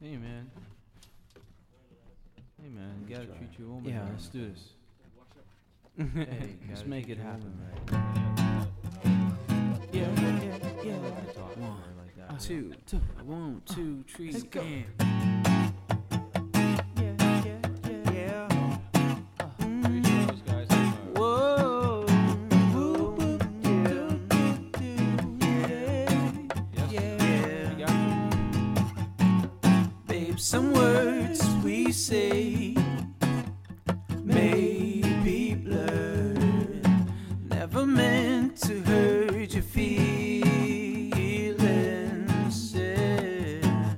[0.00, 0.50] Hey man.
[2.62, 3.36] Hey man, gotta try.
[3.36, 3.90] treat your woman.
[3.90, 4.10] Yeah, right.
[4.12, 4.68] let's do this.
[6.14, 7.52] Hey, let's make it happen.
[7.64, 8.66] right.
[9.92, 10.96] Yeah, yeah, yeah, yeah.
[11.00, 11.82] Don't talk to One.
[12.38, 14.60] Two, two, one, two, three, Let's go.
[14.60, 15.37] and-
[30.38, 32.74] some words we say
[34.22, 36.86] may be blurred.
[37.50, 40.44] Never meant to hurt your feelings.
[42.72, 43.94] yeah.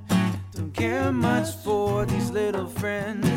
[0.53, 3.30] Don't care much for these little friends.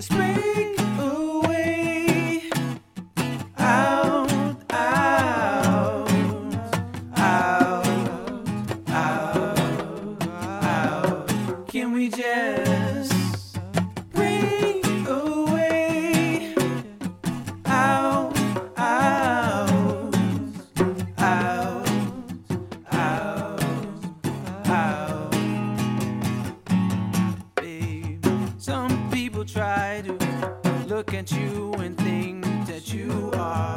[0.00, 0.59] Just
[31.10, 33.76] look at you and think that you are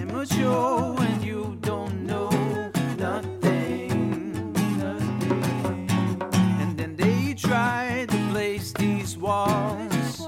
[0.00, 2.30] immature and you don't know
[2.96, 5.90] nothing, nothing.
[6.60, 10.20] And then they try to place these walls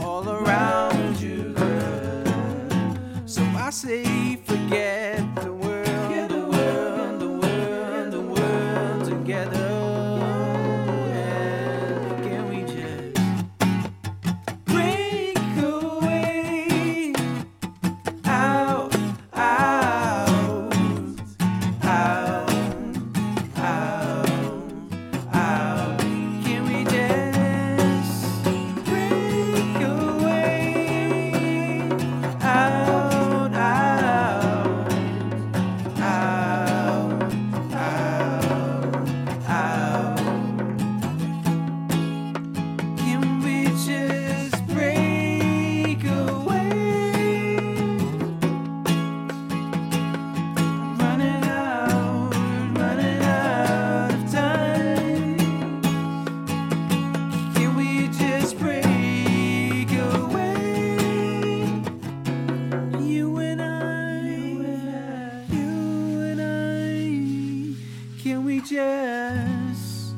[0.00, 3.26] all around you, girl.
[3.26, 9.55] So I say, forget the world, the world, the world, the world together.
[68.60, 70.14] Just